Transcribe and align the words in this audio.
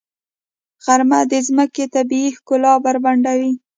غرمه 0.83 1.19
د 1.31 1.33
ځمکې 1.47 1.85
طبیعي 1.95 2.29
ښکلا 2.37 2.73
بربنډوي. 2.83 3.51